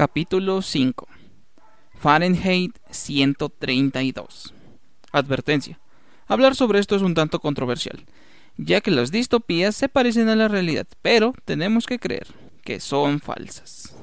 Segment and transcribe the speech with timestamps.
[0.00, 1.06] Capítulo 5
[1.98, 4.54] Fahrenheit 132
[5.12, 5.78] Advertencia.
[6.26, 8.06] Hablar sobre esto es un tanto controversial,
[8.56, 12.28] ya que las distopías se parecen a la realidad, pero tenemos que creer
[12.64, 13.94] que son falsas.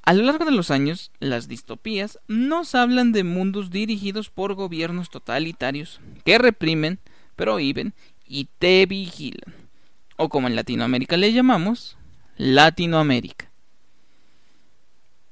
[0.00, 5.10] A lo largo de los años, las distopías nos hablan de mundos dirigidos por gobiernos
[5.10, 6.98] totalitarios que reprimen,
[7.34, 7.92] prohíben
[8.26, 9.54] y te vigilan.
[10.16, 11.98] O como en Latinoamérica le llamamos,
[12.38, 13.50] Latinoamérica.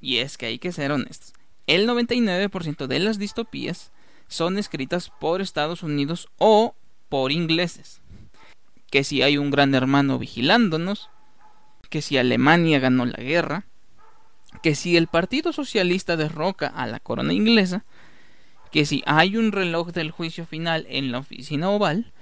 [0.05, 1.33] Y es que hay que ser honestos.
[1.67, 3.91] El 99% de las distopías
[4.29, 6.75] son escritas por Estados Unidos o
[7.09, 8.03] por ingleses.
[8.91, 11.09] Que si hay un gran hermano vigilándonos,
[11.89, 13.65] que si Alemania ganó la guerra,
[14.63, 17.87] que si el Partido Socialista derroca a la corona inglesa,
[18.71, 22.13] que si hay un reloj del juicio final en la oficina oval,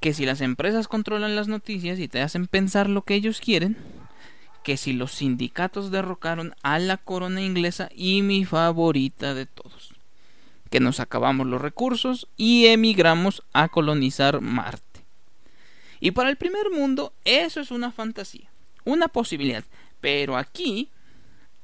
[0.00, 3.76] que si las empresas controlan las noticias y te hacen pensar lo que ellos quieren,
[4.62, 9.94] que si los sindicatos derrocaron a la corona inglesa y mi favorita de todos,
[10.70, 15.04] que nos acabamos los recursos y emigramos a colonizar Marte.
[16.00, 18.50] Y para el primer mundo eso es una fantasía,
[18.84, 19.64] una posibilidad,
[20.00, 20.88] pero aquí,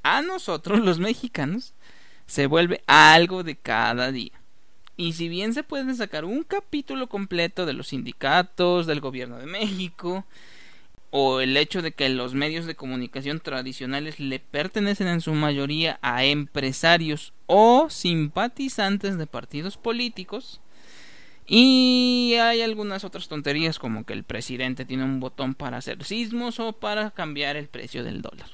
[0.03, 1.75] a nosotros los mexicanos,
[2.27, 4.33] se vuelve algo de cada día.
[4.97, 9.47] Y si bien se puede sacar un capítulo completo de los sindicatos, del gobierno de
[9.47, 10.25] México,
[11.11, 15.99] o el hecho de que los medios de comunicación tradicionales le pertenecen en su mayoría
[16.03, 20.61] a empresarios o simpatizantes de partidos políticos,
[21.47, 26.59] y hay algunas otras tonterías como que el presidente tiene un botón para hacer sismos
[26.59, 28.49] o para cambiar el precio del dólar.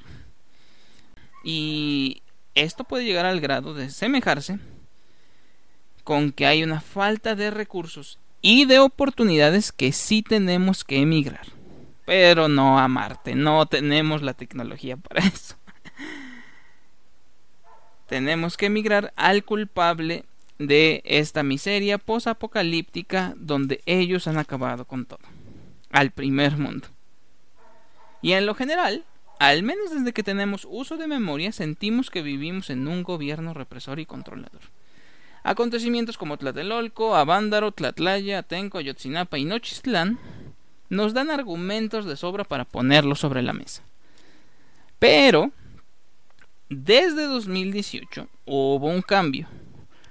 [1.43, 2.21] Y
[2.53, 4.59] esto puede llegar al grado de semejarse
[6.03, 11.47] con que hay una falta de recursos y de oportunidades que sí tenemos que emigrar.
[12.05, 15.55] Pero no a Marte, no tenemos la tecnología para eso.
[18.07, 20.25] tenemos que emigrar al culpable
[20.59, 25.25] de esta miseria posapocalíptica donde ellos han acabado con todo,
[25.91, 26.87] al primer mundo.
[28.21, 29.03] Y en lo general,
[29.39, 33.99] al menos desde que tenemos uso de memoria, sentimos que vivimos en un gobierno represor
[33.99, 34.61] y controlador.
[35.43, 40.17] Acontecimientos como Tlatelolco, Avándaro, Tlatlaya, Atenco, Ayotzinapa y Nochistlán
[40.93, 43.83] nos dan argumentos de sobra para ponerlos sobre la mesa.
[44.99, 45.51] Pero,
[46.69, 49.47] desde 2018 hubo un cambio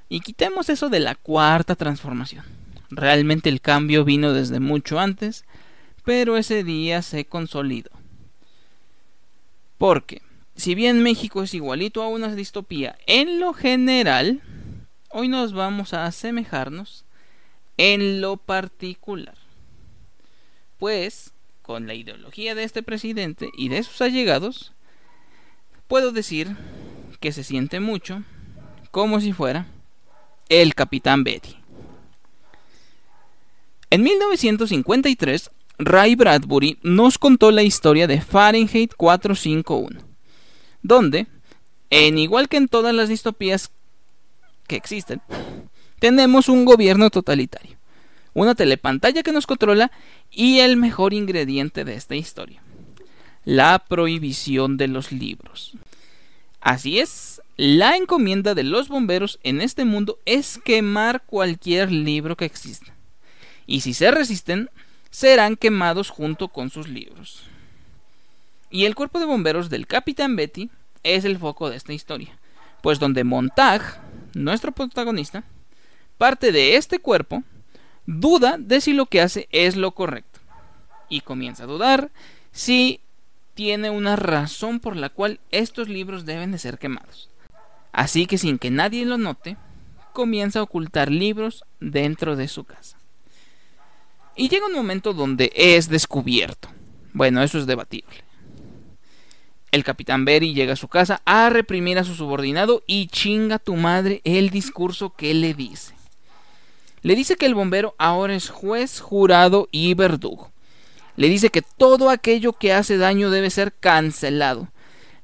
[0.09, 2.45] y quitemos eso de la cuarta transformación.
[2.91, 5.47] Realmente el cambio vino desde mucho antes,
[6.05, 7.91] pero ese día se consolidó.
[9.79, 10.21] Porque,
[10.55, 14.43] si bien México es igualito a una distopía en lo general,
[15.09, 17.07] hoy nos vamos a asemejarnos
[17.79, 19.42] en lo particular.
[20.83, 21.33] Pues,
[21.63, 24.73] con la ideología de este presidente y de sus allegados,
[25.87, 26.57] puedo decir
[27.21, 28.25] que se siente mucho
[28.91, 29.69] como si fuera
[30.49, 31.55] el Capitán Betty.
[33.91, 40.01] En 1953, Ray Bradbury nos contó la historia de Fahrenheit 451,
[40.83, 41.29] donde,
[41.91, 43.71] en igual que en todas las distopías
[44.67, 45.23] que existen,
[46.01, 47.79] tenemos un gobierno totalitario,
[48.35, 49.91] una telepantalla que nos controla
[50.31, 52.63] y el mejor ingrediente de esta historia,
[53.45, 55.75] la prohibición de los libros.
[56.61, 62.45] Así es, la encomienda de los bomberos en este mundo es quemar cualquier libro que
[62.45, 62.95] exista.
[63.67, 64.71] Y si se resisten,
[65.11, 67.45] serán quemados junto con sus libros.
[68.71, 70.71] Y el cuerpo de bomberos del Capitán Betty
[71.03, 72.39] es el foco de esta historia,
[72.81, 74.01] pues donde Montag,
[74.35, 75.45] nuestro protagonista,
[76.17, 77.43] parte de este cuerpo,
[78.07, 80.41] duda de si lo que hace es lo correcto.
[81.09, 82.11] Y comienza a dudar
[82.53, 83.01] si
[83.55, 87.29] tiene una razón por la cual estos libros deben de ser quemados.
[87.93, 89.57] Así que sin que nadie lo note,
[90.13, 92.99] comienza a ocultar libros dentro de su casa.
[94.35, 96.69] Y llega un momento donde es descubierto.
[97.13, 98.25] Bueno, eso es debatible.
[99.71, 103.59] El capitán Berry llega a su casa a reprimir a su subordinado y chinga a
[103.59, 105.95] tu madre el discurso que le dice.
[107.03, 110.51] Le dice que el bombero ahora es juez, jurado y verdugo.
[111.17, 114.69] Le dice que todo aquello que hace daño debe ser cancelado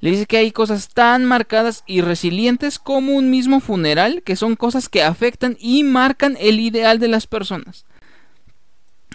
[0.00, 4.54] le dice que hay cosas tan marcadas y resilientes como un mismo funeral, que son
[4.54, 7.84] cosas que afectan y marcan el ideal de las personas.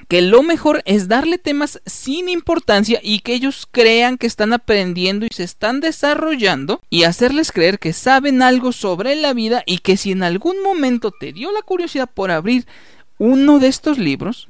[0.08, 5.26] Que lo mejor es darle temas sin importancia y que ellos crean que están aprendiendo
[5.26, 9.98] y se están desarrollando y hacerles creer que saben algo sobre la vida y que
[9.98, 12.66] si en algún momento te dio la curiosidad por abrir
[13.18, 14.50] uno de estos libros,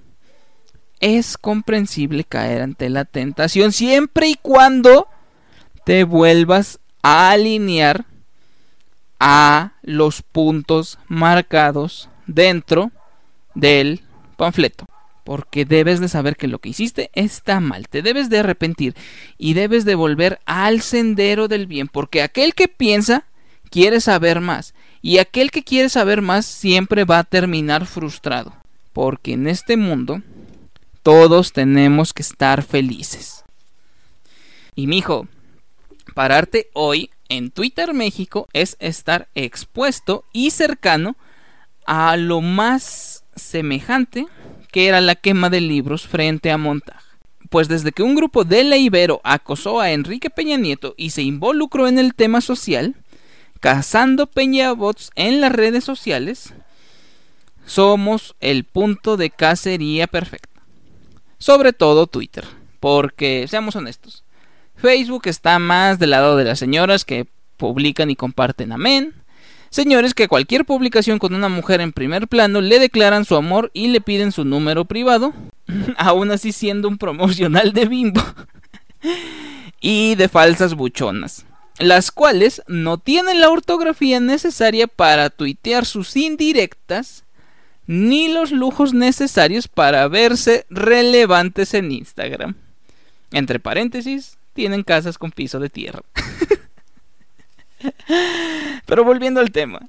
[1.00, 5.07] es comprensible caer ante la tentación siempre y cuando
[5.85, 8.05] te vuelvas a alinear
[9.19, 12.91] a los puntos marcados dentro
[13.53, 14.01] del
[14.38, 14.85] panfleto.
[15.23, 18.95] Porque debes de saber que lo que hiciste está mal, te debes de arrepentir
[19.37, 23.25] y debes de volver al sendero del bien, porque aquel que piensa
[23.69, 28.53] quiere saber más y aquel que quiere saber más siempre va a terminar frustrado,
[28.91, 30.21] porque en este mundo
[31.03, 33.43] todos tenemos que estar felices.
[34.75, 35.27] Y mijo,
[36.15, 41.15] pararte hoy en Twitter México es estar expuesto y cercano
[41.85, 44.27] a lo más semejante
[44.73, 46.99] que era la quema de libros frente a Montag.
[47.49, 51.21] Pues desde que un grupo de la Ibero acosó a Enrique Peña Nieto y se
[51.21, 52.95] involucró en el tema social,
[53.59, 56.55] cazando Peñabots en las redes sociales,
[57.67, 60.49] somos el punto de cacería perfecta.
[61.37, 62.43] Sobre todo Twitter,
[62.79, 64.23] porque seamos honestos,
[64.75, 67.27] Facebook está más del lado de las señoras que
[67.57, 69.13] publican y comparten amén.
[69.73, 73.87] Señores que cualquier publicación con una mujer en primer plano le declaran su amor y
[73.87, 75.33] le piden su número privado,
[75.97, 78.21] aún así siendo un promocional de bimbo
[79.81, 81.47] y de falsas buchonas,
[81.79, 87.23] las cuales no tienen la ortografía necesaria para tuitear sus indirectas
[87.87, 92.53] ni los lujos necesarios para verse relevantes en Instagram.
[93.31, 96.03] Entre paréntesis, tienen casas con piso de tierra.
[98.85, 99.81] Pero volviendo al tema.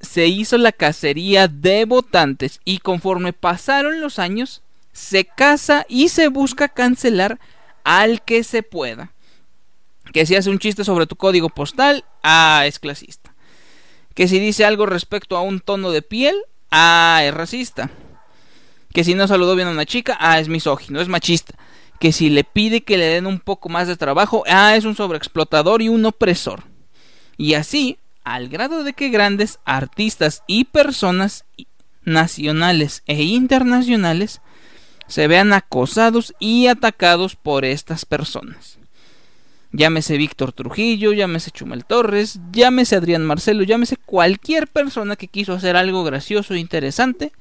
[0.00, 4.62] Se hizo la cacería de votantes y conforme pasaron los años,
[4.92, 7.40] se caza y se busca cancelar
[7.82, 9.12] al que se pueda.
[10.12, 13.34] Que si hace un chiste sobre tu código postal, ah, es clasista.
[14.14, 16.36] Que si dice algo respecto a un tono de piel,
[16.70, 17.90] ah, es racista.
[18.92, 21.54] Que si no saludó bien a una chica, ah, es misógino, es machista
[21.98, 24.94] que si le pide que le den un poco más de trabajo, ah, es un
[24.94, 26.64] sobreexplotador y un opresor.
[27.38, 31.46] Y así, al grado de que grandes artistas y personas
[32.04, 34.42] nacionales e internacionales
[35.06, 38.78] se vean acosados y atacados por estas personas.
[39.72, 45.76] Llámese Víctor Trujillo, llámese Chumel Torres, llámese Adrián Marcelo, llámese cualquier persona que quiso hacer
[45.76, 47.32] algo gracioso e interesante,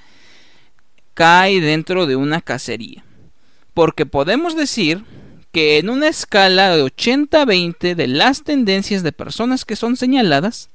[1.14, 3.04] cae dentro de una cacería
[3.78, 5.04] porque podemos decir
[5.58, 10.70] que en una escala de 80-20 de las tendencias de personas que son señaladas,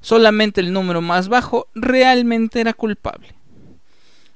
[0.00, 3.28] solamente el número más bajo realmente era culpable.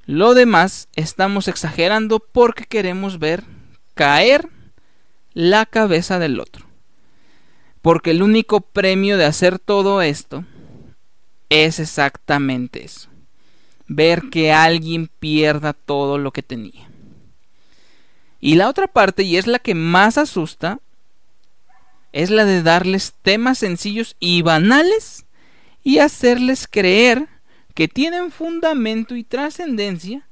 [0.05, 3.43] Lo demás estamos exagerando porque queremos ver
[3.93, 4.47] caer
[5.33, 6.65] la cabeza del otro.
[7.81, 10.45] Porque el único premio de hacer todo esto
[11.49, 13.09] es exactamente eso.
[13.85, 16.87] Ver que alguien pierda todo lo que tenía.
[18.39, 20.79] Y la otra parte, y es la que más asusta,
[22.13, 25.25] es la de darles temas sencillos y banales
[25.83, 27.27] y hacerles creer
[27.73, 30.27] que tienen fundamento y trascendencia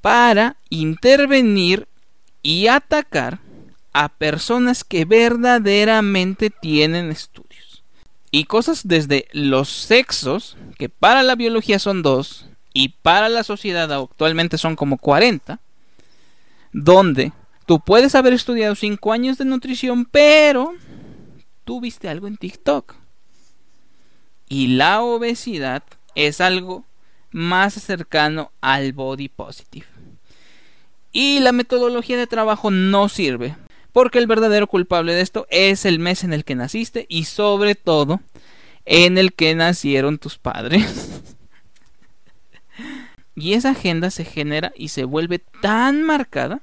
[0.00, 1.88] para intervenir
[2.42, 3.40] y atacar
[3.92, 7.82] a personas que verdaderamente tienen estudios.
[8.30, 13.92] Y cosas desde los sexos, que para la biología son dos, y para la sociedad
[13.92, 15.58] actualmente son como 40,
[16.72, 17.32] donde
[17.66, 20.74] tú puedes haber estudiado 5 años de nutrición, pero
[21.64, 22.94] tú viste algo en TikTok.
[24.48, 25.84] Y la obesidad
[26.14, 26.84] es algo
[27.30, 29.86] más cercano al body positive.
[31.12, 33.56] Y la metodología de trabajo no sirve,
[33.92, 37.74] porque el verdadero culpable de esto es el mes en el que naciste y sobre
[37.74, 38.20] todo
[38.84, 41.09] en el que nacieron tus padres.
[43.40, 46.60] Y esa agenda se genera y se vuelve tan marcada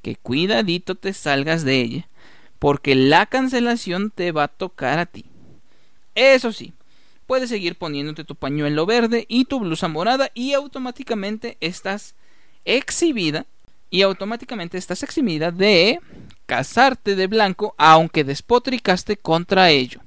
[0.00, 2.08] que cuidadito te salgas de ella,
[2.58, 5.24] porque la cancelación te va a tocar a ti.
[6.14, 6.72] Eso sí,
[7.26, 12.14] puedes seguir poniéndote tu pañuelo verde y tu blusa morada y automáticamente estás
[12.64, 13.46] exhibida
[13.90, 15.98] y automáticamente estás exhibida de
[16.46, 20.00] casarte de blanco aunque despotricaste contra ello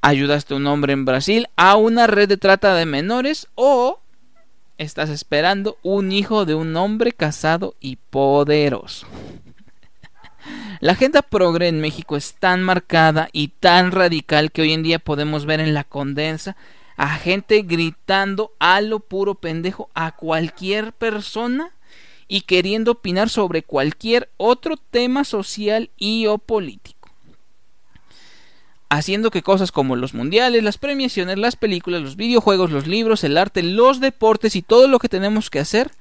[0.00, 4.00] ayudaste a un hombre en Brasil a una red de trata de menores o
[4.80, 9.06] estás esperando un hijo de un hombre casado y poderoso.
[10.80, 14.98] La agenda progre en México es tan marcada y tan radical que hoy en día
[14.98, 16.56] podemos ver en la condensa
[16.96, 21.72] a gente gritando a lo puro pendejo a cualquier persona
[22.26, 26.99] y queriendo opinar sobre cualquier otro tema social y o político
[28.90, 33.38] haciendo que cosas como los mundiales, las premiaciones, las películas, los videojuegos, los libros, el
[33.38, 35.92] arte, los deportes y todo lo que tenemos que hacer,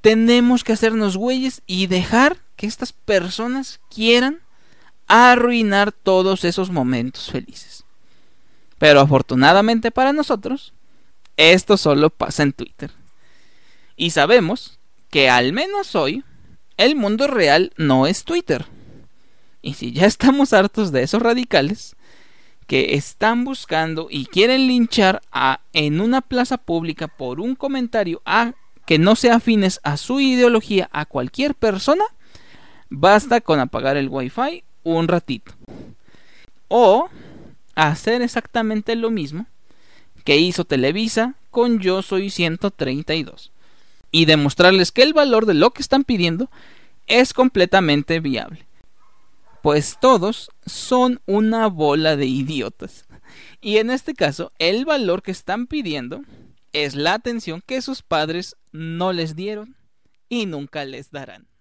[0.00, 4.40] tenemos que hacernos güeyes y dejar que estas personas quieran
[5.06, 7.84] arruinar todos esos momentos felices.
[8.76, 10.72] Pero afortunadamente para nosotros,
[11.36, 12.90] esto solo pasa en Twitter.
[13.96, 14.80] Y sabemos
[15.10, 16.24] que al menos hoy,
[16.76, 18.66] el mundo real no es Twitter.
[19.60, 21.94] Y si ya estamos hartos de esos radicales
[22.72, 28.54] que están buscando y quieren linchar a, en una plaza pública por un comentario a,
[28.86, 32.02] que no sea afines a su ideología a cualquier persona,
[32.88, 35.52] basta con apagar el wifi un ratito.
[36.68, 37.10] O
[37.74, 39.44] hacer exactamente lo mismo
[40.24, 43.52] que hizo Televisa con Yo Soy 132
[44.10, 46.48] y demostrarles que el valor de lo que están pidiendo
[47.06, 48.64] es completamente viable.
[49.62, 53.06] Pues todos son una bola de idiotas.
[53.60, 56.22] Y en este caso, el valor que están pidiendo
[56.72, 59.76] es la atención que sus padres no les dieron
[60.28, 61.51] y nunca les darán.